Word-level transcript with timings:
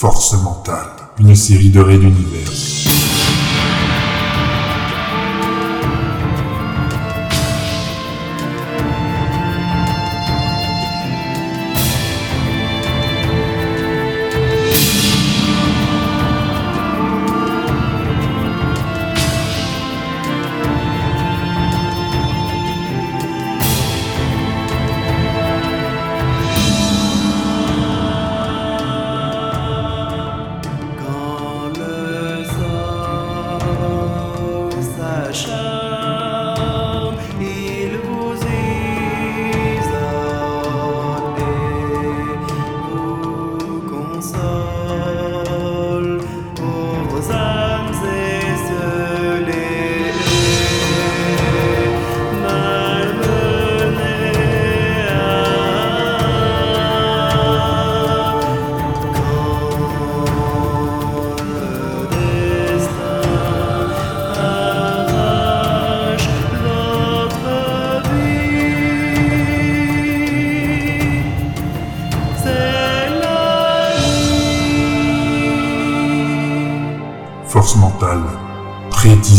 Force 0.00 0.34
mentale, 0.44 0.92
une 1.18 1.34
série 1.34 1.70
de 1.70 1.80
raids 1.80 1.98
d'univers. 1.98 2.67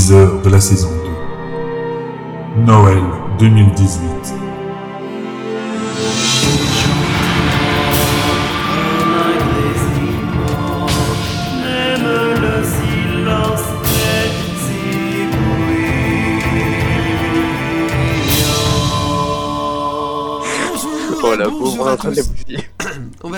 Pré-teaser 0.09 0.41
de 0.43 0.49
la 0.49 0.59
saison 0.59 0.89
2. 2.55 2.61
Noël 2.63 3.03
2018. 3.39 4.33
Comme 8.67 9.13
un 9.13 9.37
grésillement, 9.37 10.87
même 11.61 12.07
le 12.41 12.55
silence 12.63 13.67
est 13.93 14.31
si 14.59 14.81
bruyant. 15.31 15.99
Oh 21.21 21.35
la 21.35 21.47
bonjour 21.47 21.59
pauvre, 21.59 21.81
on 21.81 21.85
est 21.85 21.91
en 21.91 21.97
train 21.97 22.11
de 22.11 22.15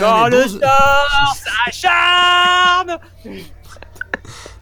aller, 0.03 0.37
le 0.37 0.47
sort 0.47 1.35
s'acharne 1.65 2.91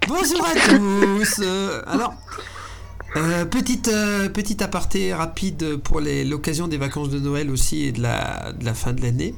Bonjour 0.09 0.43
à 0.43 0.55
tous. 0.55 1.39
Euh, 1.43 1.83
alors, 1.85 2.15
euh, 3.15 3.45
petite 3.45 3.89
euh, 3.89 4.27
petite 4.27 4.63
aparté 4.63 5.13
rapide 5.13 5.75
pour 5.75 6.01
l'occasion 6.01 6.67
des 6.67 6.77
vacances 6.77 7.09
de 7.09 7.19
Noël 7.19 7.51
aussi 7.51 7.83
et 7.83 7.91
de 7.91 8.01
la, 8.01 8.73
fin 8.73 8.91
de 8.91 9.03
l'année. 9.03 9.35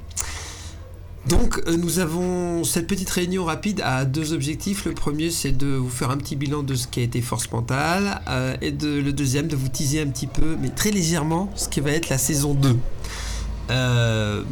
Donc, 1.28 1.62
euh, 1.68 1.76
nous 1.76 2.00
avons 2.00 2.64
cette 2.64 2.88
petite 2.88 3.10
réunion 3.10 3.44
rapide 3.44 3.82
à 3.84 4.06
deux 4.06 4.32
objectifs. 4.32 4.86
Le 4.86 4.94
premier, 4.94 5.30
c'est 5.30 5.52
de 5.52 5.68
vous 5.68 5.90
faire 5.90 6.10
un 6.10 6.16
petit 6.16 6.38
bilan 6.38 6.64
de 6.64 6.76
ce 6.76 6.88
qui 6.88 7.02
a 7.02 7.04
été 7.04 7.20
Force 7.20 7.52
Mentale. 7.52 8.22
et 8.62 8.72
le 8.72 9.12
deuxième, 9.12 9.50
de 9.50 9.58
vous 9.58 9.68
teaser 9.68 10.00
un 10.00 10.08
petit 10.08 10.28
peu, 10.28 10.56
mais 10.58 10.70
très 10.70 10.92
légèrement, 10.92 11.52
ce 11.58 11.68
qui 11.68 11.82
va 11.82 11.92
être 11.92 12.08
la 12.08 12.18
saison 12.18 12.54
2. 12.54 12.78
Euh, 13.72 14.44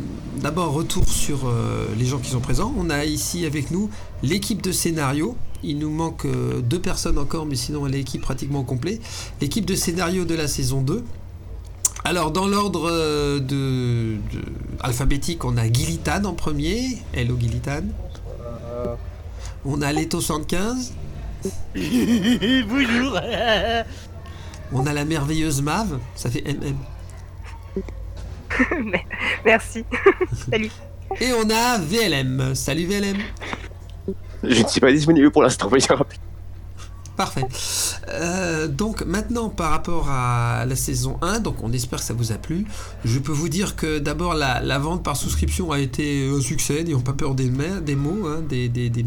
D'abord, 0.42 0.74
retour 0.74 1.08
sur 1.08 1.50
les 1.98 2.06
gens 2.06 2.20
qui 2.20 2.30
sont 2.30 2.42
présents. 2.42 2.74
On 2.78 2.90
a 2.90 3.06
ici 3.06 3.46
avec 3.46 3.72
nous 3.72 3.90
l'équipe 4.22 4.62
de 4.62 4.74
scénario. 4.74 5.38
Il 5.64 5.78
nous 5.80 5.90
manque 5.90 6.26
euh, 6.26 6.62
deux 6.62 6.80
personnes 6.80 7.18
encore, 7.18 7.46
mais 7.46 7.56
sinon 7.56 7.86
l'équipe 7.86 8.22
pratiquement 8.22 8.60
au 8.60 8.64
complet. 8.64 9.00
L'équipe 9.42 9.66
de 9.66 9.76
scénario 9.76 10.26
de 10.26 10.36
la 10.36 10.48
saison 10.48 10.82
2. 10.82 11.04
Alors, 12.06 12.32
dans 12.32 12.48
l'ordre 12.48 12.90
euh, 12.90 13.40
de, 13.40 14.16
de- 14.34 14.46
alphabétique, 14.80 15.44
on 15.44 15.58
a 15.58 15.72
Gillitan 15.72 16.24
en 16.24 16.34
premier. 16.34 16.98
Hello 17.14 17.38
Gillitan. 17.40 17.82
On 19.66 19.82
a 19.82 19.92
Leto 19.92 20.22
75. 20.22 20.94
Bonjour 21.76 23.20
On 24.72 24.86
a 24.86 24.94
la 24.94 25.06
merveilleuse 25.06 25.62
Mav. 25.62 26.00
Ça 26.16 26.30
fait 26.30 26.44
MM. 26.44 26.78
Merci. 29.46 29.84
Salut. 30.50 30.72
Et 31.20 31.32
on 31.34 31.50
a 31.50 31.78
VLM. 31.80 32.56
Salut 32.56 32.86
VLM. 32.86 33.18
Je 34.44 34.64
ne 34.64 34.68
suis 34.68 34.80
pas 34.80 34.92
disponible 34.92 35.32
pour 35.32 35.44
l'instant. 35.44 35.70
Parfait. 37.20 37.46
Euh, 38.08 38.70
donc 38.70 39.04
maintenant 39.06 39.50
par 39.50 39.72
rapport 39.72 40.10
à 40.10 40.66
la 40.66 40.76
saison 40.78 41.18
1, 41.22 41.42
donc 41.42 41.62
on 41.62 41.74
espère 41.74 42.00
que 42.00 42.06
ça 42.06 42.14
vous 42.14 42.32
a 42.32 42.36
plu. 42.36 42.66
Je 43.04 43.20
peux 43.20 43.34
vous 43.34 43.50
dire 43.50 43.76
que 43.76 44.00
d'abord 44.00 44.36
la, 44.36 44.80
vente 44.80 45.04
par 45.04 45.18
souscription 45.18 45.74
a 45.74 45.80
été 45.80 46.30
un 46.34 46.40
succès, 46.40 46.82
n'ayons 46.82 47.02
pas 47.02 47.12
peur 47.12 47.36
des, 47.36 47.50
ma- 47.50 47.82
des 47.82 47.98
mots, 47.98 48.26
hein, 48.26 48.42
des, 48.48 48.70
des, 48.70 48.90
des. 48.90 49.04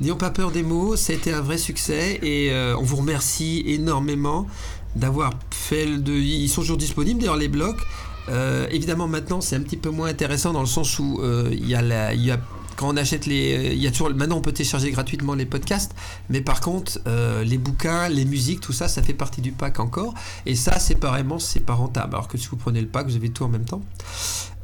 N'ayons 0.00 0.14
pas 0.14 0.30
peur 0.30 0.52
des 0.52 0.62
mots, 0.62 0.94
ça 0.94 1.12
a 1.12 1.16
été 1.16 1.32
un 1.32 1.40
vrai 1.40 1.58
succès 1.58 2.20
et 2.22 2.52
euh, 2.52 2.76
on 2.78 2.84
vous 2.84 2.98
remercie 2.98 3.64
énormément 3.66 4.46
d'avoir 4.94 5.32
fait. 5.50 5.86
De... 5.86 6.12
Ils 6.12 6.48
sont 6.48 6.60
toujours 6.60 6.76
disponibles 6.76 7.18
d'ailleurs 7.18 7.36
les 7.36 7.48
blocs. 7.48 7.80
Euh, 8.28 8.68
évidemment 8.70 9.08
maintenant 9.08 9.40
c'est 9.40 9.56
un 9.56 9.62
petit 9.62 9.76
peu 9.76 9.90
moins 9.90 10.06
intéressant 10.06 10.52
dans 10.52 10.60
le 10.60 10.66
sens 10.66 11.00
où 11.00 11.20
il 11.50 11.68
y 11.68 11.74
a 11.74 11.82
la... 11.82 12.14
y 12.14 12.30
a 12.30 12.38
on 12.88 12.96
achète 12.96 13.26
les, 13.26 13.72
il 13.72 13.82
y 13.82 13.86
a 13.86 13.90
toujours 13.90 14.10
maintenant 14.10 14.36
on 14.36 14.40
peut 14.40 14.52
télécharger 14.52 14.90
gratuitement 14.90 15.34
les 15.34 15.46
podcasts, 15.46 15.94
mais 16.28 16.40
par 16.40 16.60
contre 16.60 16.98
euh, 17.06 17.44
les 17.44 17.58
bouquins, 17.58 18.08
les 18.08 18.24
musiques, 18.24 18.60
tout 18.60 18.72
ça, 18.72 18.88
ça 18.88 19.02
fait 19.02 19.14
partie 19.14 19.40
du 19.40 19.52
pack 19.52 19.80
encore, 19.80 20.14
et 20.46 20.54
ça 20.54 20.78
séparément 20.78 21.38
c'est 21.38 21.60
pas 21.60 21.74
rentable. 21.74 22.14
Alors 22.14 22.28
que 22.28 22.38
si 22.38 22.48
vous 22.48 22.56
prenez 22.56 22.80
le 22.80 22.88
pack, 22.88 23.06
vous 23.06 23.16
avez 23.16 23.30
tout 23.30 23.44
en 23.44 23.48
même 23.48 23.64
temps. 23.64 23.82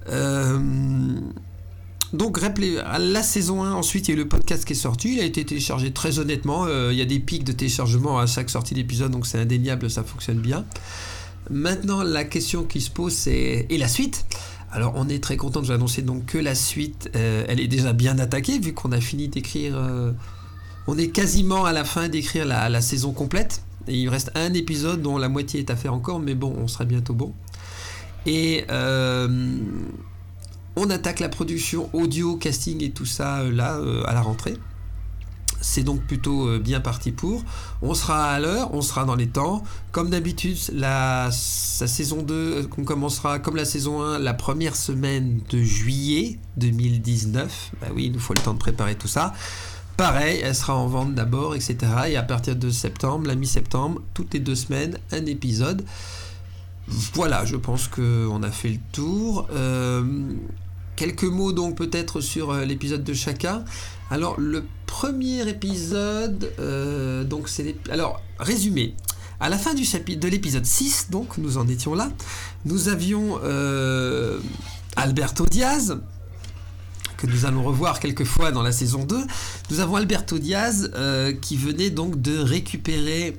Euh, 0.09 0.59
donc 2.13 2.41
la 2.41 3.23
saison 3.23 3.63
1, 3.63 3.73
ensuite 3.73 4.09
il 4.09 4.13
y 4.13 4.15
a 4.15 4.17
eu 4.17 4.23
le 4.23 4.29
podcast 4.29 4.65
qui 4.65 4.73
est 4.73 4.77
sorti, 4.77 5.15
il 5.15 5.21
a 5.21 5.25
été 5.25 5.45
téléchargé 5.45 5.93
très 5.93 6.19
honnêtement, 6.19 6.65
euh, 6.67 6.89
il 6.91 6.99
y 6.99 7.03
a 7.03 7.05
des 7.05 7.19
pics 7.19 7.45
de 7.45 7.53
téléchargement 7.53 8.19
à 8.19 8.27
chaque 8.27 8.49
sortie 8.49 8.75
d'épisode, 8.75 9.13
donc 9.13 9.27
c'est 9.27 9.39
indéniable, 9.39 9.91
ça 9.91 10.03
fonctionne 10.03 10.39
bien. 10.39 10.65
Maintenant 11.51 12.03
la 12.03 12.25
question 12.25 12.65
qui 12.65 12.81
se 12.81 12.91
pose 12.91 13.13
c'est, 13.13 13.67
et 13.69 13.79
la 13.79 13.89
suite? 13.89 14.25
Alors 14.71 14.93
on 14.97 15.09
est 15.09 15.23
très 15.23 15.37
content 15.37 15.61
de 15.61 15.67
vous 15.67 15.73
annoncer 15.73 16.03
donc 16.03 16.27
que 16.27 16.39
la 16.39 16.55
suite, 16.55 17.11
euh, 17.17 17.45
elle 17.49 17.61
est 17.61 17.69
déjà 17.69 17.93
bien 17.93 18.19
attaquée 18.19 18.59
vu 18.59 18.75
qu'on 18.75 18.93
a 18.93 19.01
fini 19.01 19.29
d'écrire, 19.29 19.77
euh, 19.77 20.13
on 20.87 20.99
est 20.99 21.09
quasiment 21.09 21.65
à 21.65 21.73
la 21.73 21.85
fin 21.85 22.09
d'écrire 22.09 22.45
la, 22.45 22.81
saison 22.81 23.13
complète. 23.13 23.63
Et 23.87 23.95
il 23.95 24.09
reste 24.11 24.31
un 24.35 24.53
épisode 24.53 25.01
dont 25.01 25.17
la 25.17 25.31
moitié 25.31 25.61
est 25.61 25.71
à 25.71 25.77
faire 25.77 25.95
encore, 25.95 26.21
mais 26.21 26.35
bon, 26.35 26.55
on 26.59 26.69
sera 26.69 26.85
bientôt 26.85 27.15
bon. 27.15 27.33
Et 28.27 28.65
euh, 28.71 29.57
on 30.77 30.91
attaque 30.91 31.21
la 31.21 31.31
production 31.31 31.89
audio, 31.95 32.37
casting 32.37 32.83
et 32.85 32.91
tout 32.91 33.07
ça 33.07 33.43
là 33.45 33.81
à 34.05 34.13
la 34.13 34.21
rentrée. 34.21 34.57
C'est 35.61 35.83
donc 35.83 36.03
plutôt 36.03 36.49
euh, 36.49 36.59
bien 36.59 36.81
parti 36.81 37.13
pour. 37.13 37.43
On 37.83 37.95
sera 37.95 38.31
à 38.31 38.39
l'heure, 38.39 38.73
on 38.75 38.83
sera 38.83 39.05
dans 39.05 39.17
les 39.17 39.29
temps. 39.29 39.63
Comme 39.93 40.11
d'habitude, 40.11 40.57
la, 40.73 41.31
saison 41.33 42.23
2, 42.23 42.35
euh, 42.35 42.67
qu'on 42.67 42.85
commencera 42.85 43.39
comme 43.39 43.57
la 43.57 43.65
saison 43.65 44.03
1, 44.03 44.19
la 44.19 44.35
première 44.35 44.77
semaine 44.77 45.41
de 45.51 45.63
juillet 45.63 46.39
2019. 46.59 47.73
Bah 47.81 47.89
oui, 47.95 48.07
il 48.07 48.13
nous 48.13 48.21
faut 48.21 48.35
le 48.35 48.41
temps 48.41 48.55
de 48.55 48.59
préparer 48.59 48.95
tout 48.95 49.09
ça. 49.09 49.33
Pareil, 49.97 50.41
elle 50.45 50.55
sera 50.55 50.77
en 50.77 50.87
vente 50.87 51.15
d'abord, 51.15 51.57
etc. 51.57 51.77
Et 52.09 52.17
à 52.17 52.23
partir 52.23 52.55
de 52.55 52.71
septembre, 52.71 53.27
la 53.27 53.35
mi-septembre, 53.35 54.01
toutes 54.15 54.33
les 54.33 54.41
deux 54.41 54.55
semaines, 54.55 54.97
un 55.11 55.27
épisode. 55.27 55.85
Voilà, 57.15 57.45
je 57.45 57.57
pense 57.57 57.89
qu'on 57.89 58.43
a 58.45 58.51
fait 58.51 58.71
le 58.71 58.79
tour. 58.93 59.49
Euh, 59.53 60.05
quelques 60.99 61.23
mots 61.23 61.53
donc 61.53 61.77
peut-être 61.77 62.21
sur 62.21 62.51
euh, 62.51 62.65
l'épisode 62.65 63.05
de 63.05 63.15
chacun. 63.15 63.65
Alors 64.11 64.35
le 64.41 64.65
premier 64.87 65.49
épisode, 65.49 66.51
euh, 66.59 67.23
donc 67.23 67.49
c'est 67.49 67.77
alors 67.91 68.21
résumé. 68.41 68.95
À 69.39 69.49
la 69.49 69.59
fin 69.59 69.75
du 69.75 69.85
chapitre 69.85 70.19
de 70.19 70.27
l'épisode 70.29 70.67
6, 70.67 71.11
donc 71.11 71.39
nous 71.39 71.57
en 71.57 71.69
étions 71.69 71.95
là, 71.95 72.11
nous 72.65 72.89
avions 72.89 73.39
euh, 73.45 74.41
Alberto 74.97 75.47
Diaz, 75.47 76.01
que 77.17 77.29
nous 77.29 77.47
allons 77.47 77.63
revoir 77.63 78.01
quelques 78.01 78.25
fois 78.25 78.51
dans 78.51 78.65
la 78.65 78.73
saison 78.73 79.05
2. 79.05 79.17
Nous 79.71 79.79
avons 79.79 79.95
Alberto 79.95 80.39
Diaz 80.41 80.91
qui 81.41 81.57
venait 81.57 81.91
donc 81.91 82.21
de 82.21 82.37
récupérer 82.39 83.37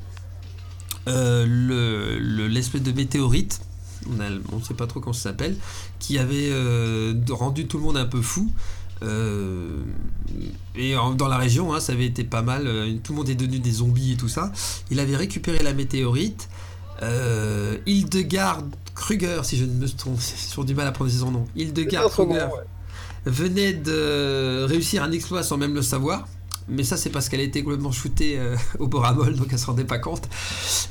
le- 1.07 2.17
le- 2.19 2.47
l'espèce 2.47 2.83
de 2.83 2.91
météorite, 2.93 3.59
on 4.07 4.57
ne 4.57 4.63
sait 4.63 4.73
pas 4.73 4.87
trop 4.87 4.99
comment 4.99 5.13
ça 5.13 5.29
s'appelle, 5.29 5.55
qui 5.99 6.17
avait 6.17 6.49
euh, 6.51 7.13
rendu 7.29 7.65
tout 7.67 7.77
le 7.77 7.83
monde 7.83 7.97
un 7.97 8.05
peu 8.05 8.21
fou. 8.21 8.51
Euh, 9.01 9.81
et 10.75 10.95
en- 10.97 11.13
dans 11.13 11.27
la 11.29 11.37
région, 11.37 11.73
hein, 11.73 11.79
ça 11.79 11.93
avait 11.93 12.05
été 12.05 12.23
pas 12.23 12.41
mal. 12.41 12.67
euh, 12.67 12.93
tout 13.03 13.13
le 13.13 13.17
monde 13.17 13.29
est 13.29 13.35
devenu 13.35 13.59
des 13.59 13.71
zombies 13.71 14.13
et 14.13 14.17
tout 14.17 14.27
ça. 14.27 14.51
Il 14.91 14.99
avait 14.99 15.15
récupéré 15.15 15.59
la 15.63 15.73
météorite. 15.73 16.49
Euh, 17.01 17.77
Hildegard 17.85 18.63
Kruger, 18.95 19.39
si 19.43 19.57
je 19.57 19.63
ne 19.63 19.71
me 19.73 19.87
trompe, 19.87 20.19
j'ai 20.19 20.49
toujours 20.49 20.65
du 20.65 20.75
mal 20.75 20.85
à 20.87 20.91
prononcer 20.91 21.19
son 21.19 21.31
nom. 21.31 21.45
Hildegard 21.55 22.09
Kruger 22.09 22.47
venait 23.25 23.73
de 23.73 24.65
réussir 24.67 25.03
un 25.03 25.11
exploit 25.13 25.43
sans 25.43 25.57
même 25.57 25.73
le 25.75 25.81
savoir. 25.81 26.27
Mais 26.67 26.83
ça, 26.83 26.97
c'est 26.97 27.09
parce 27.09 27.29
qu'elle 27.29 27.39
a 27.39 27.43
été 27.43 27.63
complètement 27.63 27.91
shootée 27.91 28.37
au 28.79 28.87
boramol, 28.87 29.35
donc 29.35 29.47
elle 29.51 29.57
se 29.59 29.65
rendait 29.65 29.85
pas 29.85 29.97
compte. 29.99 30.27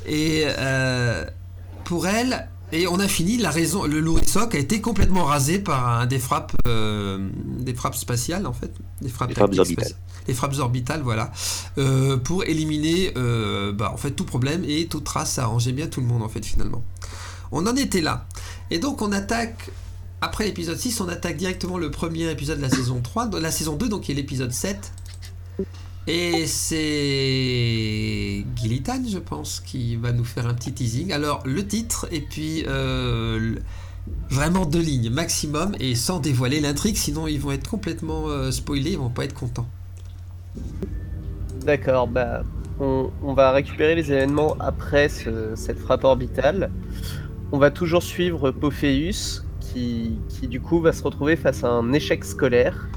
Et 0.07 0.45
pour 1.85 2.07
elle, 2.07 2.49
et 2.71 2.87
on 2.87 2.99
a 2.99 3.07
fini, 3.07 3.37
la 3.37 3.49
raison, 3.49 3.85
le 3.85 3.99
Lourisoc 3.99 4.53
a 4.53 4.59
été 4.59 4.81
complètement 4.81 5.25
rasé 5.25 5.59
par 5.59 5.87
un 5.87 6.05
des 6.05 6.19
frappes, 6.19 6.53
euh, 6.67 7.29
des 7.59 7.73
frappes 7.73 7.95
spatiales 7.95 8.45
en 8.45 8.53
fait, 8.53 8.71
des 9.01 9.09
frappes, 9.09 9.29
Les 9.29 9.35
frappes 9.35 9.51
tactiques 9.51 9.59
orbitales. 9.59 9.97
Les 10.27 10.33
frappes 10.33 10.55
orbitales, 10.59 11.01
voilà, 11.01 11.31
euh, 11.77 12.17
pour 12.17 12.43
éliminer, 12.43 13.13
euh, 13.17 13.73
bah, 13.73 13.91
en 13.91 13.97
fait, 13.97 14.11
tout 14.11 14.25
problème 14.25 14.63
et 14.67 14.87
toute 14.87 15.03
trace, 15.03 15.33
ça 15.33 15.43
arrangeait 15.43 15.71
bien 15.71 15.87
tout 15.87 16.01
le 16.01 16.07
monde 16.07 16.21
en 16.21 16.29
fait 16.29 16.45
finalement. 16.45 16.83
On 17.51 17.65
en 17.65 17.75
était 17.75 18.01
là. 18.01 18.27
Et 18.69 18.77
donc 18.77 19.01
on 19.01 19.11
attaque 19.11 19.71
après 20.21 20.45
l'épisode 20.45 20.77
6, 20.77 21.01
on 21.01 21.07
attaque 21.07 21.37
directement 21.37 21.77
le 21.77 21.89
premier 21.89 22.29
épisode 22.29 22.57
de 22.57 22.63
la 22.63 22.69
saison 22.69 23.01
3, 23.01 23.27
de 23.27 23.37
la 23.37 23.51
saison 23.51 23.75
2, 23.77 23.89
donc 23.89 24.01
qui 24.01 24.11
est 24.11 24.15
l'épisode 24.15 24.51
7. 24.51 24.91
Et 26.07 26.47
c'est 26.47 28.45
Gillitan, 28.55 29.01
je 29.07 29.19
pense, 29.19 29.59
qui 29.59 29.95
va 29.95 30.11
nous 30.11 30.23
faire 30.23 30.47
un 30.47 30.53
petit 30.55 30.73
teasing. 30.73 31.11
Alors, 31.11 31.43
le 31.45 31.65
titre, 31.67 32.07
et 32.11 32.21
puis 32.21 32.63
euh, 32.67 33.55
vraiment 34.29 34.65
deux 34.65 34.81
lignes 34.81 35.11
maximum, 35.11 35.75
et 35.79 35.93
sans 35.95 36.19
dévoiler 36.19 36.61
l'intrigue, 36.61 36.97
sinon 36.97 37.27
ils 37.27 37.39
vont 37.39 37.51
être 37.51 37.69
complètement 37.69 38.27
euh, 38.27 38.49
spoilés, 38.51 38.91
ils 38.91 38.97
vont 38.97 39.09
pas 39.09 39.25
être 39.25 39.35
contents. 39.35 39.67
D'accord, 41.63 42.07
bah, 42.07 42.43
on, 42.79 43.33
va 43.33 43.51
récupérer 43.51 43.93
les 43.93 44.11
événements 44.11 44.55
après 44.59 45.09
ce- 45.09 45.55
cette 45.55 45.77
frappe 45.77 46.03
orbitale. 46.05 46.71
On 47.51 47.59
va 47.59 47.69
toujours 47.69 48.01
suivre 48.01 48.49
Pophéus, 48.51 49.43
qui 49.59 50.17
du 50.41 50.59
coup 50.59 50.81
va 50.81 50.91
se 50.91 51.03
retrouver 51.03 51.35
face 51.35 51.63
à 51.63 51.67
un 51.67 51.93
échec 51.93 52.25
scolaire. 52.25 52.87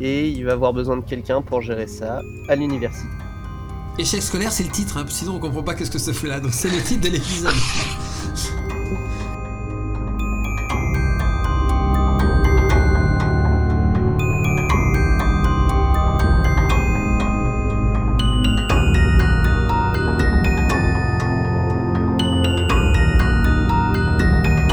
Et 0.00 0.28
il 0.28 0.44
va 0.44 0.52
avoir 0.52 0.72
besoin 0.72 0.96
de 0.96 1.04
quelqu'un 1.04 1.42
pour 1.42 1.62
gérer 1.62 1.86
ça 1.86 2.22
à 2.48 2.54
l'université. 2.54 3.08
Échec 3.98 4.22
scolaire, 4.22 4.52
c'est 4.52 4.64
le 4.64 4.70
titre, 4.70 4.98
hein, 4.98 5.06
sinon 5.08 5.36
on 5.36 5.38
comprend 5.38 5.62
pas 5.62 5.74
qu'est-ce 5.74 5.90
que 5.90 5.98
ça 5.98 6.12
fait 6.12 6.28
là, 6.28 6.38
donc 6.38 6.52
c'est 6.52 6.68
le 6.68 6.82
titre 6.82 7.00
de 7.00 7.08
l'épisode. 7.08 7.54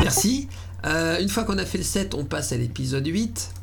Merci. 0.02 0.50
Euh, 0.86 1.22
une 1.22 1.30
fois 1.30 1.46
qu'on 1.46 1.58
a 1.58 1.66
fait 1.66 1.78
le 1.78 1.86
7, 1.86 2.14
on 2.14 2.26
passe 2.26 2.52
à 2.52 2.58
l'épisode 2.58 3.08
8. 3.08 3.63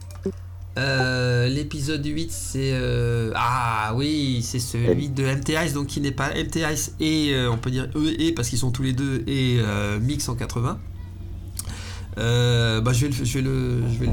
Euh, 0.79 1.49
l'épisode 1.49 2.05
8, 2.07 2.31
c'est. 2.31 2.71
euh, 2.73 3.33
Ah 3.35 3.93
oui, 3.97 4.41
c'est 4.43 4.61
celui 4.61 5.09
de 5.09 5.25
MTIs, 5.25 5.73
donc 5.75 5.89
qui 5.89 6.01
n'est 6.01 6.13
pas 6.13 6.31
MTIs 6.31 6.93
et 7.01 7.33
euh, 7.35 7.51
on 7.51 7.59
peut 7.59 7.71
dire 7.71 7.89
eux 7.97 8.13
et 8.21 8.33
parce 8.33 8.49
qu'ils 8.49 8.59
sont 8.59 8.71
tous 8.71 8.83
les 8.83 8.93
deux 8.93 9.23
et 9.27 9.61
Mix 10.01 10.29
en 10.29 10.35
80. 10.37 10.79
Euh, 12.19 12.81
bah, 12.81 12.93
je, 12.93 13.07
vais 13.07 13.09
le, 13.09 13.25
je, 13.25 13.35
vais 13.35 13.41
le, 13.43 13.83
je, 13.93 13.99
vais 13.99 14.07
le, 14.07 14.13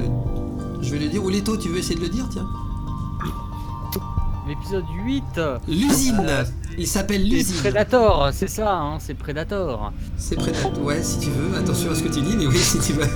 je 0.81 0.91
vais 0.91 0.99
le 0.99 1.09
dire. 1.09 1.23
Ou 1.23 1.29
Leto, 1.29 1.57
tu 1.57 1.69
veux 1.69 1.77
essayer 1.79 1.95
de 1.95 2.01
le 2.01 2.09
dire 2.09 2.27
Tiens? 2.31 2.47
L'épisode 4.47 4.85
8, 5.05 5.23
L'usine 5.67 6.25
Il 6.77 6.85
s'appelle 6.85 7.21
c'est 7.21 7.27
l'usine. 7.27 7.55
Predator, 7.57 8.29
c'est 8.31 8.47
ça, 8.47 8.77
hein, 8.77 8.97
c'est 8.99 9.15
Predator. 9.15 9.91
C'est 10.17 10.35
Predator. 10.35 10.79
Ouais, 10.83 11.01
si 11.01 11.19
tu 11.19 11.29
veux. 11.31 11.57
Attention 11.57 11.91
à 11.91 11.95
ce 11.95 12.03
que 12.03 12.09
tu 12.09 12.21
dis, 12.21 12.35
mais 12.37 12.45
oui, 12.45 12.57
si 12.57 12.79
tu 12.79 12.93
veux. 12.93 13.07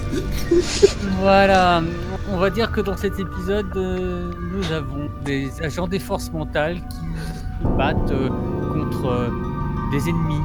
Voilà, 1.20 1.84
on 2.32 2.38
va 2.38 2.50
dire 2.50 2.72
que 2.72 2.82
dans 2.82 2.98
cet 2.98 3.20
épisode, 3.20 3.72
euh, 3.76 4.32
nous 4.54 4.72
avons 4.72 5.10
des 5.24 5.52
agents 5.62 5.88
des 5.88 6.00
forces 6.00 6.32
mentales 6.32 6.78
qui 6.90 7.68
battent 7.78 8.12
euh, 8.12 8.30
contre 8.74 9.06
euh, 9.06 9.30
des 9.92 10.10
ennemis. 10.10 10.42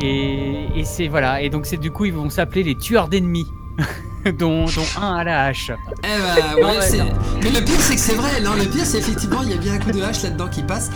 Et, 0.00 0.80
et 0.80 0.84
c'est 0.84 1.06
voilà, 1.06 1.42
et 1.42 1.50
donc 1.50 1.66
c'est 1.66 1.76
du 1.76 1.90
coup 1.90 2.06
ils 2.06 2.14
vont 2.14 2.30
s'appeler 2.30 2.62
les 2.62 2.74
tueurs 2.74 3.08
d'ennemis, 3.08 3.46
dont, 4.38 4.64
dont 4.66 4.84
un 5.00 5.16
à 5.16 5.24
la 5.24 5.44
hache. 5.44 5.70
Eh 6.04 6.60
ben, 6.60 6.66
ouais. 6.66 7.12
Mais 7.42 7.50
le 7.50 7.64
pire, 7.64 7.80
c'est 7.80 7.94
que 7.94 8.00
c'est 8.00 8.14
vrai. 8.14 8.40
Non, 8.40 8.54
le 8.54 8.64
pire, 8.64 8.84
c'est 8.84 8.98
effectivement, 8.98 9.42
il 9.42 9.50
y 9.50 9.54
a 9.54 9.56
bien 9.56 9.74
un 9.74 9.78
coup 9.78 9.90
de 9.92 10.02
hache 10.02 10.22
là-dedans 10.22 10.48
qui 10.48 10.62
passe. 10.62 10.90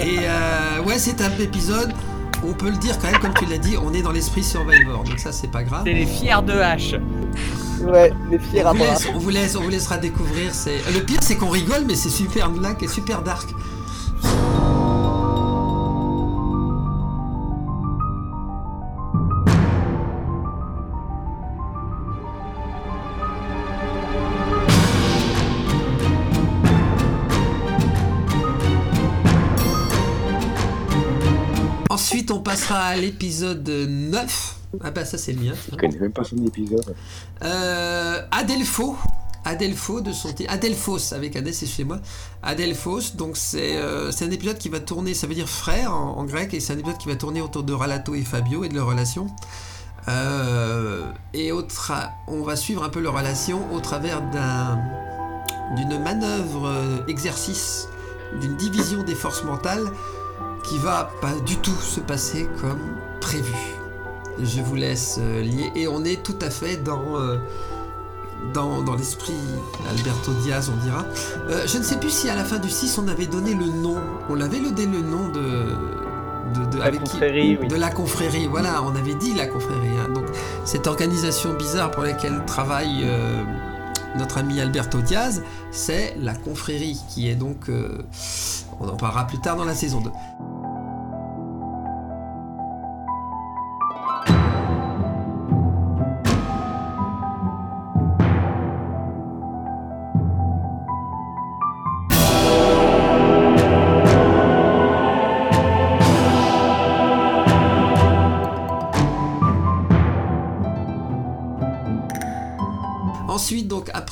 Et 0.00 0.18
euh, 0.22 0.82
ouais, 0.84 0.98
c'est 0.98 1.20
un 1.20 1.30
épisode. 1.38 1.92
On 2.44 2.54
peut 2.54 2.70
le 2.70 2.76
dire 2.76 2.98
quand 2.98 3.10
même, 3.10 3.20
comme 3.20 3.34
tu 3.34 3.46
l'as 3.46 3.58
dit, 3.58 3.76
on 3.76 3.92
est 3.94 4.02
dans 4.02 4.10
l'esprit 4.10 4.42
Survivor. 4.42 5.04
Donc 5.04 5.18
ça, 5.18 5.30
c'est 5.30 5.50
pas 5.50 5.62
grave. 5.62 5.82
C'est 5.86 5.92
les 5.92 6.06
fiers 6.06 6.42
de 6.44 6.52
hache. 6.54 6.94
Ouais, 7.82 8.12
les 8.30 8.38
fiers 8.38 8.62
On 8.64 8.68
à 8.68 8.72
vous, 8.72 8.78
bras. 8.78 8.86
laisse, 8.88 9.08
on 9.14 9.18
vous 9.18 9.30
laisse, 9.30 9.56
on 9.56 9.62
vous 9.62 9.68
laissera 9.70 9.96
découvrir. 9.98 10.52
C'est 10.52 10.78
le 10.92 11.00
pire, 11.00 11.20
c'est 11.22 11.36
qu'on 11.36 11.50
rigole, 11.50 11.84
mais 11.86 11.94
c'est 11.94 12.10
super 12.10 12.50
black 12.50 12.82
et 12.82 12.88
super 12.88 13.22
dark. 13.22 13.48
Ensuite, 32.02 32.32
on 32.32 32.40
passera 32.40 32.78
à 32.80 32.96
l'épisode 32.96 33.68
9. 33.68 34.56
Ah 34.82 34.90
bah 34.90 35.04
ça 35.04 35.18
c'est 35.18 35.30
le 35.32 35.40
mien. 35.40 35.52
Je 35.70 35.76
connais 35.76 35.96
même 36.00 36.10
pas 36.10 36.24
son 36.24 36.36
épisode. 36.44 36.96
Euh, 37.44 38.20
Adelpho. 38.32 38.96
Adelpho 39.44 40.00
de 40.00 40.10
son. 40.10 40.34
Adelphos 40.48 41.14
avec 41.14 41.36
un 41.36 41.44
S, 41.44 41.62
excusez-moi. 41.62 42.00
Adelphos, 42.42 43.14
donc 43.14 43.36
c'est 43.36 43.76
euh, 43.76 44.10
c'est 44.10 44.24
un 44.24 44.32
épisode 44.32 44.58
qui 44.58 44.68
va 44.68 44.80
tourner, 44.80 45.14
ça 45.14 45.28
veut 45.28 45.34
dire 45.34 45.48
frère 45.48 45.94
en, 45.94 46.16
en 46.18 46.24
grec, 46.24 46.52
et 46.54 46.58
c'est 46.58 46.72
un 46.72 46.78
épisode 46.78 46.98
qui 46.98 47.06
va 47.06 47.14
tourner 47.14 47.40
autour 47.40 47.62
de 47.62 47.72
Ralato 47.72 48.16
et 48.16 48.22
Fabio 48.22 48.64
et 48.64 48.68
de 48.68 48.74
leur 48.74 48.88
relation. 48.88 49.28
Euh, 50.08 51.04
et 51.34 51.52
au 51.52 51.62
tra- 51.62 52.10
on 52.26 52.42
va 52.42 52.56
suivre 52.56 52.82
un 52.82 52.88
peu 52.88 52.98
leur 53.00 53.14
relation 53.16 53.72
au 53.72 53.78
travers 53.78 54.22
d'un 54.32 54.80
d'une 55.76 56.02
manœuvre 56.02 57.04
exercice 57.06 57.86
d'une 58.40 58.56
division 58.56 59.04
des 59.04 59.14
forces 59.14 59.44
mentales 59.44 59.84
qui 60.62 60.78
va 60.78 61.10
pas 61.20 61.32
du 61.46 61.56
tout 61.58 61.74
se 61.80 62.00
passer 62.00 62.48
comme 62.60 62.78
prévu. 63.20 63.52
Je 64.42 64.60
vous 64.62 64.74
laisse 64.74 65.18
euh, 65.20 65.42
lier 65.42 65.70
et 65.74 65.86
on 65.88 66.04
est 66.04 66.22
tout 66.22 66.36
à 66.40 66.50
fait 66.50 66.76
dans 66.78 67.16
euh, 67.18 67.36
dans, 68.54 68.82
dans 68.82 68.94
l'esprit 68.96 69.34
Alberto 69.90 70.32
Diaz, 70.42 70.70
on 70.74 70.84
dira. 70.84 71.04
Euh, 71.48 71.64
je 71.66 71.78
ne 71.78 71.82
sais 71.82 71.96
plus 71.98 72.10
si 72.10 72.28
à 72.28 72.34
la 72.34 72.44
fin 72.44 72.58
du 72.58 72.68
6 72.70 72.98
on 72.98 73.08
avait 73.08 73.26
donné 73.26 73.54
le 73.54 73.66
nom. 73.66 73.98
On 74.30 74.34
l'avait 74.34 74.58
donné 74.60 74.86
le 74.86 75.00
nom 75.00 75.28
de 75.28 75.40
de, 76.54 76.70
de- 76.72 76.78
La 76.78 76.86
avec 76.86 77.02
qui- 77.04 77.10
confrérie, 77.12 77.58
oui. 77.60 77.68
de 77.68 77.76
la 77.76 77.90
confrérie. 77.90 78.46
Voilà, 78.48 78.82
on 78.82 78.94
avait 78.96 79.14
dit 79.14 79.32
la 79.34 79.46
confrérie. 79.46 79.88
hein. 80.04 80.12
Donc 80.12 80.24
cette 80.64 80.86
organisation 80.86 81.54
bizarre 81.54 81.90
pour 81.90 82.02
laquelle 82.02 82.42
travaille 82.46 83.06
notre 84.18 84.38
ami 84.38 84.60
Alberto 84.60 85.00
Diaz, 85.00 85.42
c'est 85.70 86.14
la 86.20 86.34
confrérie 86.34 86.98
qui 87.08 87.28
est 87.30 87.34
donc. 87.36 87.70
on 88.80 88.88
en 88.88 88.96
parlera 88.96 89.26
plus 89.26 89.38
tard 89.40 89.56
dans 89.56 89.64
la 89.64 89.74
saison 89.74 90.00
2. 90.00 90.10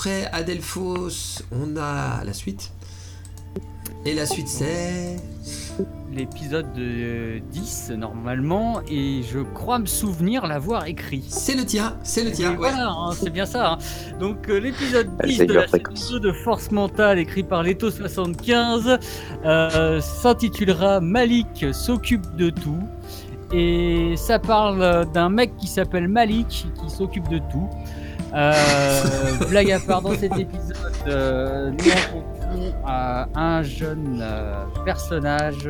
Après 0.00 0.25
Adelphos, 0.33 1.42
on 1.52 1.76
a 1.76 2.25
la 2.25 2.33
suite. 2.33 2.73
Et 4.07 4.14
la 4.14 4.25
suite 4.25 4.49
c'est. 4.49 5.16
L'épisode 6.11 6.73
de 6.73 7.38
10 7.52 7.90
normalement, 7.99 8.80
et 8.88 9.21
je 9.30 9.40
crois 9.40 9.78
me 9.78 9.85
souvenir 9.85 10.47
l'avoir 10.47 10.87
écrit. 10.87 11.23
C'est 11.28 11.54
le 11.54 11.66
tien, 11.66 11.99
c'est 12.02 12.25
le 12.25 12.30
Et 12.30 12.33
tien. 12.33 12.50
ouais. 12.52 12.57
voilà, 12.57 12.88
hein, 12.88 13.11
c'est 13.12 13.28
bien 13.28 13.45
ça. 13.45 13.73
hein. 13.73 13.78
Donc 14.19 14.49
euh, 14.49 14.59
l'épisode 14.59 15.11
Elle 15.19 15.28
10 15.28 15.37
sait 15.37 15.47
de 15.47 15.52
la. 15.52 15.66
2 15.66 16.21
de 16.21 16.33
Force 16.33 16.71
Mentale, 16.71 17.19
écrit 17.19 17.42
par 17.42 17.62
Leto 17.62 17.90
75, 17.90 18.99
euh, 19.45 20.00
s'intitulera 20.00 21.00
Malik 21.02 21.66
s'occupe 21.75 22.25
de 22.37 22.49
tout. 22.49 22.80
Et 23.52 24.14
ça 24.16 24.38
parle 24.38 25.11
d'un 25.12 25.28
mec 25.28 25.57
qui 25.59 25.66
s'appelle 25.66 26.09
Malik 26.09 26.66
qui 26.80 26.88
s'occupe 26.88 27.28
de 27.28 27.38
tout. 27.50 27.69
Euh, 28.35 29.03
blague 29.49 29.73
à 29.73 29.81
part, 29.81 30.03
dans 30.03 30.15
cet 30.15 30.37
épisode, 30.39 30.77
euh, 31.07 31.71
nous 31.71 31.91
rencontrons 31.91 32.75
euh, 32.89 33.25
un 33.35 33.63
jeune 33.63 34.21
euh, 34.23 34.65
personnage 34.85 35.67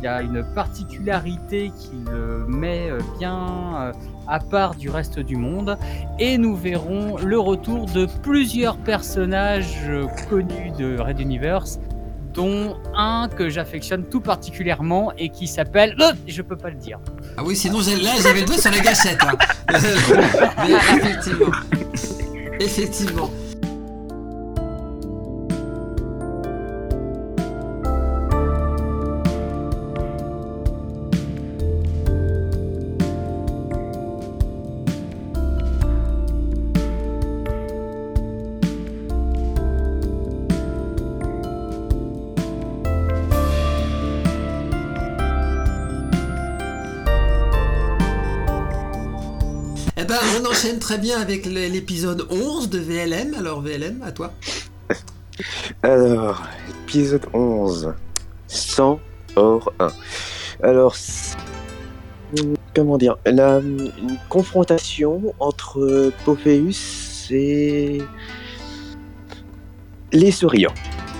qui 0.00 0.06
a 0.06 0.22
une 0.22 0.44
particularité 0.54 1.70
qui 1.78 1.96
le 2.10 2.44
met 2.46 2.90
bien 3.18 3.92
à 4.26 4.40
part 4.40 4.74
du 4.74 4.90
reste 4.90 5.18
du 5.20 5.36
monde. 5.36 5.78
Et 6.18 6.36
nous 6.36 6.54
verrons 6.54 7.16
le 7.16 7.38
retour 7.38 7.86
de 7.86 8.06
plusieurs 8.22 8.76
personnages 8.76 9.90
connus 10.28 10.72
de 10.78 10.98
Red 10.98 11.20
Universe, 11.20 11.80
dont 12.36 12.76
un 12.94 13.28
que 13.28 13.48
j'affectionne 13.48 14.04
tout 14.04 14.20
particulièrement 14.20 15.12
et 15.18 15.30
qui 15.30 15.48
s'appelle... 15.48 15.96
Euh, 16.00 16.12
je 16.28 16.42
peux 16.42 16.56
pas 16.56 16.68
le 16.70 16.76
dire. 16.76 16.98
Ah 17.36 17.42
oui, 17.44 17.56
sinon 17.56 17.78
là 17.78 18.10
j'avais 18.22 18.40
le 18.40 18.46
doigt 18.46 18.58
sur 18.58 18.70
la 18.70 18.78
gâchette. 18.80 19.18
hein. 19.22 19.36
Mais 20.58 20.72
effectivement. 20.96 21.52
Effectivement. 22.60 23.30
On 50.38 50.46
enchaîne 50.46 50.78
très 50.78 50.98
bien 50.98 51.20
avec 51.20 51.46
l'épisode 51.46 52.26
11 52.30 52.68
de 52.70 52.78
VLM. 52.78 53.34
Alors, 53.34 53.60
VLM, 53.60 54.02
à 54.02 54.12
toi. 54.12 54.32
Alors, 55.82 56.42
épisode 56.84 57.26
11. 57.32 57.94
100 58.48 59.00
hors 59.36 59.72
1. 59.78 59.88
Alors, 60.62 60.96
comment 62.74 62.98
dire 62.98 63.16
la, 63.24 63.58
Une 63.58 64.18
confrontation 64.28 65.34
entre 65.38 66.12
Pophéus 66.24 67.28
et 67.30 68.02
les 70.12 70.30
souriants. 70.30 70.74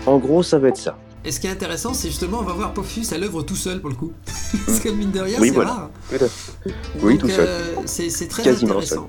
En 0.06 0.18
gros, 0.18 0.42
ça 0.42 0.58
va 0.58 0.68
être 0.68 0.76
ça. 0.76 0.98
Et 1.26 1.32
ce 1.32 1.40
qui 1.40 1.48
est 1.48 1.50
intéressant, 1.50 1.92
c'est 1.92 2.08
justement, 2.08 2.38
on 2.38 2.44
va 2.44 2.52
voir 2.52 2.72
Pofus 2.72 3.06
à 3.12 3.18
l'œuvre 3.18 3.42
tout 3.42 3.56
seul 3.56 3.80
pour 3.80 3.90
le 3.90 3.96
coup. 3.96 4.12
Parce 4.66 4.78
que 4.78 4.88
mine 4.90 5.10
de 5.10 5.20
rien, 5.20 5.38
Oui, 5.40 5.48
c'est 5.48 5.54
voilà. 5.54 5.72
rare. 5.72 5.90
Oui, 7.02 7.14
Donc, 7.14 7.20
tout 7.22 7.28
seul. 7.28 7.46
euh, 7.48 7.74
c'est 8.10 8.28
très 8.28 8.44
Quasiment 8.44 8.72
intéressant. 8.72 9.06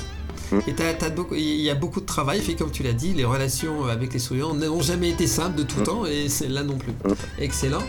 seul. 0.49 0.61
Et 0.67 0.73
beaucoup- 1.11 1.35
il 1.35 1.61
y 1.61 1.69
a 1.69 1.75
beaucoup 1.75 1.99
de 2.01 2.05
travail, 2.05 2.39
fait 2.41 2.55
comme 2.55 2.71
tu 2.71 2.81
l'as 2.81 2.93
dit, 2.93 3.13
les 3.13 3.25
relations 3.25 3.85
avec 3.85 4.13
les 4.13 4.19
souriants 4.19 4.53
n'ont 4.55 4.81
jamais 4.81 5.09
été 5.09 5.27
simples 5.27 5.57
de 5.57 5.63
tout 5.63 5.81
Mm. 5.81 5.83
temps, 5.83 6.05
et 6.05 6.27
c'est 6.29 6.47
là 6.47 6.63
non 6.63 6.77
plus. 6.77 6.93
Mm. 7.05 7.13
Excellent. 7.39 7.83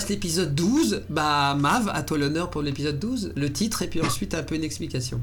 Reste 0.00 0.08
l'épisode 0.08 0.54
12. 0.54 1.02
Bah, 1.10 1.54
Mav, 1.58 1.90
à 1.92 2.02
toi 2.02 2.16
l'honneur 2.16 2.48
pour 2.48 2.62
l'épisode 2.62 2.98
12, 2.98 3.34
le 3.36 3.52
titre, 3.52 3.82
et 3.82 3.86
puis 3.86 4.00
ensuite 4.00 4.32
un 4.34 4.42
peu 4.42 4.54
une 4.54 4.64
explication. 4.64 5.20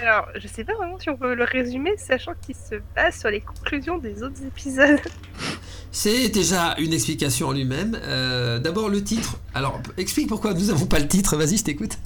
Alors, 0.00 0.28
je 0.34 0.46
sais 0.46 0.64
pas 0.64 0.74
vraiment 0.74 0.98
si 0.98 1.08
on 1.08 1.16
peut 1.16 1.34
le 1.34 1.44
résumer, 1.44 1.96
sachant 1.96 2.34
qu'il 2.42 2.54
se 2.54 2.74
base 2.94 3.18
sur 3.18 3.30
les 3.30 3.40
conclusions 3.40 3.96
des 3.96 4.22
autres 4.22 4.44
épisodes. 4.46 5.00
C'est 5.90 6.28
déjà 6.28 6.74
une 6.76 6.92
explication 6.92 7.48
en 7.48 7.52
lui-même. 7.52 7.98
Euh, 8.02 8.58
D'abord 8.58 8.90
le 8.90 9.02
titre. 9.02 9.38
Alors, 9.54 9.80
explique 9.96 10.28
pourquoi 10.28 10.52
nous 10.52 10.66
n'avons 10.66 10.84
pas 10.84 10.98
le 10.98 11.08
titre. 11.08 11.36
Vas-y, 11.36 11.56
je 11.56 11.64
t'écoute. 11.64 11.96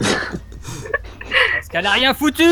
Parce 0.00 1.68
qu'elle 1.70 1.86
a 1.86 1.92
rien 1.92 2.14
foutu 2.14 2.42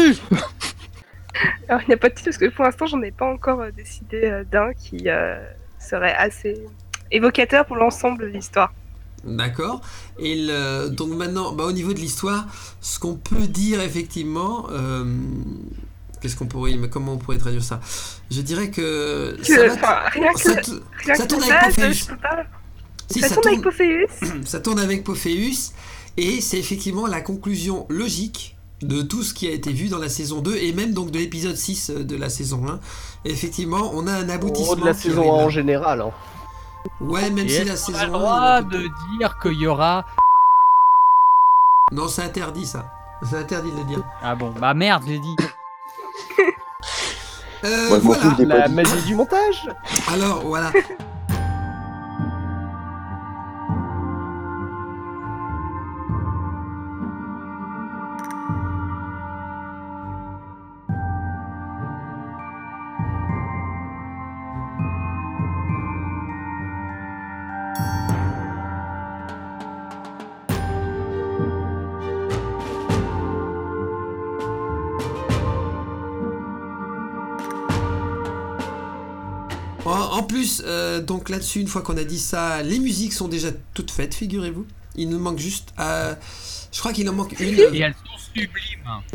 Alors, 1.69 1.83
il 1.83 1.89
n'y 1.89 1.95
a 1.95 1.97
pas 1.97 2.09
de 2.09 2.15
titre 2.15 2.27
parce 2.27 2.39
que 2.39 2.49
pour 2.51 2.65
l'instant, 2.65 2.87
j'en 2.87 3.03
ai 3.03 3.11
pas 3.11 3.27
encore 3.27 3.63
euh, 3.63 3.73
décidé 3.73 4.27
euh, 4.27 4.45
d'un 4.45 4.73
qui 4.75 5.09
euh, 5.09 5.45
serait 5.81 6.15
assez 6.15 6.65
évocateur 7.11 7.67
pour 7.67 7.77
l'ensemble 7.77 8.23
de 8.23 8.27
l'histoire. 8.27 8.73
D'accord. 9.25 9.81
Et 10.19 10.35
le- 10.47 10.89
donc 10.91 11.11
maintenant, 11.11 11.53
bah, 11.53 11.65
au 11.65 11.73
niveau 11.73 11.93
de 11.95 11.99
l'histoire, 11.99 12.47
ce 12.81 12.99
qu'on 12.99 13.15
peut 13.15 13.47
dire 13.47 13.81
effectivement, 13.81 14.67
euh, 14.71 15.05
qu'est-ce 16.21 16.37
qu'on 16.37 16.47
pourrait, 16.47 16.75
mais 16.77 16.89
comment 16.91 17.15
on 17.15 17.19
pourrait 17.19 17.39
traduire 17.39 17.65
ça? 17.65 17.81
Je 18.31 18.41
dirais 18.43 18.71
que 18.71 19.37
ça, 19.43 19.55
Que- 19.57 19.67
va- 19.69 19.75
enfin, 19.75 19.99
rien 20.13 20.33
que, 20.35 20.41
ça 20.41 20.57
t- 20.57 20.71
rien 21.05 21.15
ça 21.15 21.23
que 21.23 21.29
tourne 21.29 21.43
avec 21.45 21.75
Pophéus. 21.75 21.99
je 21.99 22.07
peux 22.11 22.17
pas. 22.17 22.45
si, 23.11 23.21
ça, 23.21 23.29
ça 23.29 23.35
tourne 23.37 23.49
avec 23.49 23.63
Pophéus. 23.63 24.11
ça 24.45 24.61
tourne 24.61 24.79
avec 24.81 25.05
Pophéus, 25.05 25.73
et 26.19 26.41
c'est 26.43 26.59
effectivement 26.59 27.07
la 27.07 27.21
conclusion 27.23 27.87
logique 27.89 28.57
de 28.83 29.01
tout 29.01 29.23
ce 29.23 29.33
qui 29.33 29.49
a 29.49 29.53
été 29.53 29.73
vu 29.73 29.89
dans 29.89 29.99
la 29.99 30.11
saison 30.11 30.41
2 30.43 30.57
et 30.57 30.73
même 30.75 30.93
donc 30.93 31.11
de 31.11 31.19
l'épisode 31.19 31.57
6 31.57 31.89
de 31.91 32.17
la 32.17 32.29
saison 32.29 32.67
1. 32.69 32.79
Effectivement, 33.25 33.91
on 33.95 34.07
a 34.07 34.13
un 34.13 34.27
En 34.29 34.29
aboutissement. 34.29 34.75
gros, 34.75 34.77
de 34.83 34.85
la 34.85 34.93
saison 34.95 35.23
arrive. 35.33 35.47
en 35.47 35.49
général. 35.49 36.01
hein. 36.03 36.11
Ouais, 37.01 37.31
même 37.31 37.47
Et 37.47 37.49
si 37.49 37.65
la 37.65 37.77
saison 37.77 37.99
a 37.99 38.03
1. 38.03 38.07
le 38.07 38.13
droit 38.13 38.41
a 38.41 38.63
de 38.63 38.89
dire 39.19 39.39
qu'il 39.39 39.53
y 39.55 39.67
aura... 39.67 40.05
Non, 41.93 42.09
c'est 42.09 42.23
interdit 42.23 42.67
ça. 42.67 42.87
C'est 43.23 43.37
interdit 43.37 43.71
de 43.73 43.77
le 43.79 43.85
dire. 43.85 44.03
Ah 44.23 44.35
bon, 44.35 44.51
bah 44.51 44.75
merde, 44.75 45.03
je 45.07 45.13
l'ai 45.13 45.19
dit. 45.19 45.37
Euh, 47.65 47.89
Moi, 47.89 47.99
je 47.99 48.03
m'en 48.05 48.13
voilà. 48.13 48.23
fous, 48.23 48.31
je 48.37 48.43
l'ai 48.43 48.49
pas 48.49 48.59
La 48.59 48.69
dit. 48.69 48.75
magie 48.75 49.03
du 49.07 49.15
montage 49.15 49.69
Alors, 50.13 50.41
voilà. 50.43 50.71
En, 79.85 79.91
en 80.19 80.23
plus, 80.23 80.63
euh, 80.65 81.01
donc 81.01 81.29
là-dessus, 81.29 81.61
une 81.61 81.69
fois 81.69 81.83
qu'on 81.83 81.97
a 81.97 82.05
dit 82.05 82.19
ça, 82.19 82.63
les 82.63 82.79
musiques 82.79 83.13
sont 83.13 83.29
déjà 83.29 83.49
toutes 83.75 83.91
faites, 83.91 84.15
figurez-vous. 84.15 84.67
Il 84.97 85.09
nous 85.09 85.19
manque 85.19 85.39
juste. 85.39 85.71
euh, 85.81 86.15
je 86.73 86.79
crois 86.81 86.93
qu'il 86.93 87.09
en 87.09 87.13
manque 87.13 87.39
une. 87.39 87.59
Et 87.75 87.79
elles 87.81 87.95
sont 87.95 88.19
sublimes. 88.33 88.49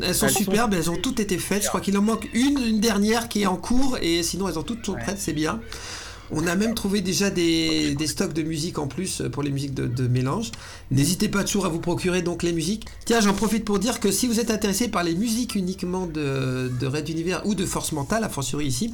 Elles 0.02 0.16
sont 0.16 0.28
Elles 0.28 0.32
sont 0.32 0.40
superbes, 0.40 0.74
elles 0.74 0.90
ont 0.90 0.96
toutes 0.98 1.20
été 1.20 1.38
faites. 1.38 1.64
Je 1.64 1.68
crois 1.68 1.82
qu'il 1.82 1.98
en 1.98 2.02
manque 2.02 2.30
une, 2.34 2.60
une 2.60 2.80
dernière 2.80 3.28
qui 3.30 3.42
est 3.42 3.46
en 3.48 3.58
cours, 3.58 3.98
et 4.02 4.24
sinon 4.24 4.48
elles 4.48 4.60
ont 4.60 4.64
toutes 4.64 4.86
sont 4.86 4.94
Ouais. 4.94 5.02
prêtes, 5.02 5.20
c'est 5.20 5.34
bien. 5.34 5.60
On 6.32 6.46
a 6.48 6.56
même 6.56 6.76
trouvé 6.76 7.02
déjà 7.02 7.30
des, 7.30 7.96
stocks 8.06 8.34
de 8.34 8.44
musique 8.44 8.78
en 8.78 8.88
plus 8.88 9.24
pour 9.32 9.44
les 9.44 9.52
musiques 9.52 9.74
de, 9.74 10.08
mélange. 10.08 10.52
N'hésitez 10.92 11.28
pas 11.30 11.44
toujours 11.44 11.66
à 11.66 11.70
vous 11.70 11.80
procurer 11.80 12.22
donc 12.22 12.44
les 12.44 12.54
musiques. 12.54 12.86
Tiens, 13.06 13.20
j'en 13.22 13.34
profite 13.34 13.66
pour 13.66 13.80
dire 13.80 14.00
que 14.00 14.12
si 14.12 14.28
vous 14.28 14.40
êtes 14.40 14.52
intéressé 14.52 14.88
par 14.90 15.04
les 15.04 15.16
musiques 15.16 15.56
uniquement 15.56 16.06
de, 16.06 16.72
de 16.80 16.88
Red 16.88 17.10
Univers 17.10 17.46
ou 17.46 17.56
de 17.56 17.66
Force 17.66 17.92
Mentale, 17.92 18.24
a 18.24 18.30
fortiori 18.30 18.66
ici, 18.68 18.94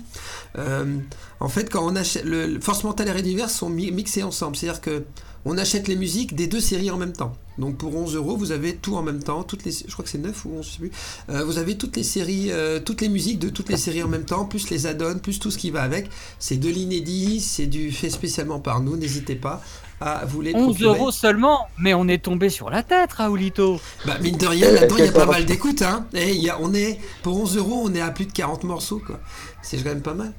euh, 0.57 0.97
en 1.39 1.49
fait, 1.49 1.69
quand 1.69 1.85
on 1.85 1.95
achète 1.95 2.25
le, 2.25 2.59
Force 2.61 2.83
Mentale 2.83 3.09
et 3.09 3.11
Red 3.11 3.25
Univers 3.25 3.49
sont 3.49 3.69
mi- 3.69 3.91
mixés 3.91 4.23
ensemble, 4.23 4.55
c'est-à-dire 4.55 4.81
que 4.81 5.03
on 5.45 5.57
achète 5.57 5.87
les 5.87 5.95
musiques 5.95 6.35
des 6.35 6.47
deux 6.47 6.59
séries 6.59 6.91
en 6.91 6.97
même 6.97 7.13
temps. 7.13 7.33
Donc 7.57 7.77
pour 7.77 7.95
11 7.95 8.15
euros, 8.15 8.35
vous 8.35 8.51
avez 8.51 8.75
tout 8.75 8.95
en 8.95 9.03
même 9.03 9.23
temps, 9.23 9.43
toutes 9.43 9.63
les, 9.63 9.71
je 9.71 9.91
crois 9.93 10.03
que 10.03 10.09
c'est 10.09 10.17
9 10.17 10.45
ou 10.45 10.57
11, 10.57 10.65
je 10.65 10.71
sais 10.71 10.79
plus. 10.79 10.91
Euh, 11.29 11.45
vous 11.45 11.57
avez 11.57 11.77
toutes 11.77 11.95
les 11.95 12.03
séries, 12.03 12.51
euh, 12.51 12.79
toutes 12.79 13.01
les 13.01 13.09
musiques 13.09 13.39
de 13.39 13.49
toutes 13.49 13.69
les 13.69 13.77
séries 13.77 14.03
en 14.03 14.07
même 14.07 14.25
temps, 14.25 14.45
plus 14.45 14.69
les 14.69 14.87
add-ons, 14.87 15.19
plus 15.19 15.39
tout 15.39 15.51
ce 15.51 15.57
qui 15.57 15.71
va 15.71 15.83
avec. 15.83 16.09
C'est 16.39 16.57
de 16.57 16.67
l'inédit, 16.67 17.39
c'est 17.39 17.67
du 17.67 17.91
fait 17.91 18.09
spécialement 18.09 18.59
par 18.59 18.81
nous. 18.81 18.97
N'hésitez 18.97 19.35
pas 19.35 19.61
à 20.01 20.25
vous 20.25 20.41
les 20.41 20.53
11 20.53 20.63
procurer. 20.63 20.97
euros 20.97 21.11
seulement, 21.11 21.67
mais 21.77 21.93
on 21.93 22.07
est 22.07 22.21
tombé 22.21 22.49
sur 22.49 22.69
la 22.69 22.83
tête, 22.83 23.13
Raoulito. 23.13 23.79
Bah 24.05 24.17
mine 24.21 24.37
de 24.37 24.47
rien, 24.47 24.71
là-dedans 24.71 24.95
il 24.97 25.05
y 25.05 25.07
a 25.07 25.11
pas 25.13 25.25
mal 25.25 25.45
d'écoutes. 25.45 25.83
Hein. 25.83 26.07
Et 26.13 26.33
il 26.33 26.43
y 26.43 26.49
a, 26.49 26.59
on 26.59 26.73
est 26.73 26.99
pour 27.23 27.39
11 27.39 27.57
euros, 27.57 27.83
on 27.85 27.93
est 27.93 28.01
à 28.01 28.11
plus 28.11 28.25
de 28.25 28.33
40 28.33 28.63
morceaux 28.65 29.01
quoi. 29.05 29.19
C'est 29.61 29.77
quand 29.77 29.89
même 29.89 30.01
pas 30.01 30.13
mal. 30.13 30.33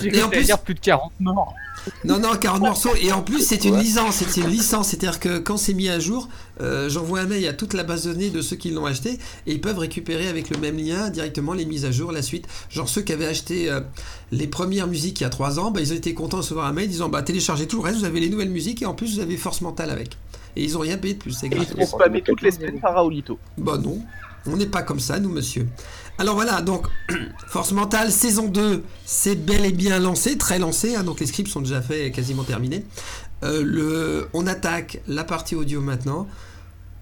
J'ai 0.00 0.16
Et 0.16 0.22
en 0.22 0.28
plus- 0.28 0.44
dire 0.44 0.58
plus 0.60 0.74
de 0.74 0.80
40 0.80 1.12
morts. 1.20 1.54
Non, 2.04 2.18
non, 2.18 2.34
40 2.34 2.60
morceaux. 2.60 2.94
Et 3.02 3.12
en 3.12 3.20
plus, 3.20 3.40
c'est 3.46 3.64
une 3.66 3.78
licence. 3.78 4.16
C'est 4.26 4.40
une 4.40 4.46
licence. 4.50 4.88
C'est-à-dire 4.88 5.20
que 5.20 5.38
quand 5.38 5.58
c'est 5.58 5.74
mis 5.74 5.90
à 5.90 5.98
jour, 6.00 6.30
euh, 6.62 6.88
j'envoie 6.88 7.20
un 7.20 7.26
mail 7.26 7.46
à 7.46 7.52
toute 7.52 7.74
la 7.74 7.82
base 7.84 8.04
de 8.04 8.12
données 8.12 8.30
de 8.30 8.40
ceux 8.40 8.56
qui 8.56 8.70
l'ont 8.70 8.86
acheté 8.86 9.18
et 9.46 9.52
ils 9.52 9.60
peuvent 9.60 9.78
récupérer 9.78 10.28
avec 10.28 10.48
le 10.48 10.56
même 10.58 10.78
lien 10.78 11.10
directement 11.10 11.52
les 11.52 11.66
mises 11.66 11.84
à 11.84 11.90
jour, 11.90 12.10
la 12.12 12.22
suite. 12.22 12.46
Genre 12.70 12.88
ceux 12.88 13.02
qui 13.02 13.12
avaient 13.12 13.26
acheté 13.26 13.70
euh, 13.70 13.80
les 14.32 14.46
premières 14.46 14.86
musiques 14.86 15.20
il 15.20 15.24
y 15.24 15.26
a 15.26 15.30
3 15.30 15.58
ans, 15.58 15.70
bah, 15.70 15.80
ils 15.82 15.92
ont 15.92 15.96
été 15.96 16.14
contents 16.14 16.38
de 16.38 16.42
recevoir 16.42 16.66
un 16.66 16.72
mail 16.72 16.88
disant 16.88 17.10
bah, 17.10 17.22
téléchargez 17.22 17.66
tout 17.66 17.76
le 17.76 17.82
reste, 17.82 17.98
vous 17.98 18.04
avez 18.06 18.20
les 18.20 18.30
nouvelles 18.30 18.50
musiques 18.50 18.80
et 18.80 18.86
en 18.86 18.94
plus 18.94 19.16
vous 19.16 19.20
avez 19.20 19.36
Force 19.36 19.60
Mentale 19.60 19.90
avec. 19.90 20.16
Et 20.56 20.64
ils 20.64 20.78
ont 20.78 20.80
rien 20.80 20.96
payé 20.96 21.14
de 21.14 21.18
plus, 21.18 21.32
c'est 21.32 21.46
ils 21.48 21.50
gratuit. 21.50 21.74
seront 21.84 21.98
spammés 21.98 22.22
toutes 22.22 22.40
les 22.40 22.52
semaines 22.52 22.80
par 22.80 22.94
Raoulito. 22.94 23.38
Bah 23.58 23.76
non, 23.76 23.98
on 24.46 24.56
n'est 24.56 24.66
pas 24.66 24.82
comme 24.82 25.00
ça, 25.00 25.18
nous, 25.20 25.28
monsieur. 25.30 25.66
Alors 26.18 26.34
voilà, 26.36 26.62
donc, 26.62 26.86
Force 27.48 27.72
Mentale, 27.72 28.12
saison 28.12 28.46
2, 28.48 28.84
c'est 29.04 29.34
bel 29.34 29.64
et 29.64 29.72
bien 29.72 29.98
lancé, 29.98 30.38
très 30.38 30.58
lancé, 30.58 30.94
hein, 30.94 31.02
donc 31.02 31.20
les 31.20 31.26
scripts 31.26 31.48
sont 31.50 31.60
déjà 31.60 31.82
faits 31.82 32.06
et 32.06 32.10
quasiment 32.12 32.44
terminés. 32.44 32.84
Euh, 33.42 33.62
le, 33.64 34.28
on 34.32 34.46
attaque 34.46 35.00
la 35.08 35.24
partie 35.24 35.54
audio 35.56 35.80
maintenant. 35.80 36.28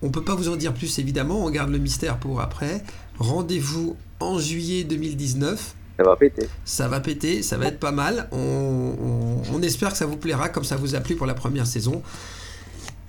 On 0.01 0.11
peut 0.11 0.23
pas 0.25 0.35
vous 0.35 0.49
en 0.49 0.57
dire 0.57 0.73
plus, 0.75 0.99
évidemment, 0.99 1.45
on 1.45 1.51
garde 1.51 1.71
le 1.71 1.79
mystère 1.79 2.17
pour 2.19 2.41
après. 2.41 2.83
Rendez-vous 3.19 3.97
en 4.19 4.39
juillet 4.39 4.83
2019. 4.85 5.75
Ça 5.99 6.05
va 6.05 6.17
péter. 6.17 6.49
Ça 6.65 6.89
va 6.89 7.01
péter, 7.01 7.43
ça 7.43 7.59
va 7.59 7.67
être 7.67 7.79
pas 7.79 7.93
mal. 7.93 8.29
On, 8.33 8.39
on- 8.39 9.43
on 9.55 9.63
espère 9.63 9.93
que 9.93 9.99
ça 9.99 10.07
vous 10.07 10.17
plaira 10.17 10.49
comme 10.49 10.65
ça 10.65 10.77
vous 10.77 10.95
a 10.95 11.01
plu 11.01 11.15
pour 11.17 11.27
la 11.27 11.35
première 11.35 11.67
saison. 11.67 12.03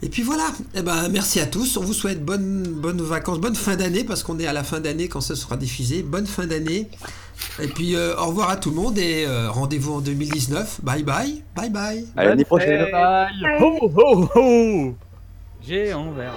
Et 0.03 0.09
puis 0.09 0.21
voilà, 0.21 0.51
eh 0.75 0.81
ben, 0.81 1.07
merci 1.09 1.39
à 1.39 1.45
tous. 1.45 1.77
On 1.77 1.81
vous 1.81 1.93
souhaite 1.93 2.25
bonnes 2.25 2.63
bonnes 2.63 3.01
vacances, 3.01 3.39
bonne 3.39 3.55
fin 3.55 3.77
d'année 3.77 4.03
parce 4.03 4.21
qu'on 4.21 4.37
est 4.37 4.45
à 4.45 4.51
la 4.51 4.65
fin 4.65 4.81
d'année 4.81 5.07
quand 5.07 5.21
ça 5.21 5.33
sera 5.33 5.55
diffusé. 5.55 6.03
Bonne 6.03 6.27
fin 6.27 6.45
d'année. 6.45 6.89
Et 7.61 7.67
puis 7.67 7.95
euh, 7.95 8.13
au 8.17 8.25
revoir 8.27 8.49
à 8.49 8.57
tout 8.57 8.69
le 8.69 8.75
monde 8.75 8.97
et 8.97 9.25
euh, 9.25 9.49
rendez-vous 9.49 9.93
en 9.93 10.01
2019. 10.01 10.81
Bye 10.83 11.03
bye, 11.03 11.41
bye 11.55 11.69
bye. 11.69 12.05
À 12.17 12.25
l'année 12.25 12.43
prochaine. 12.43 12.85
Bye. 12.91 13.31
Ho 13.61 13.89
ho 13.95 14.29
ho 14.35 14.95
Géant 15.65 16.11
vert. 16.11 16.33